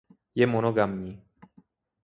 Je 0.41 0.45
monogamní. 0.47 1.21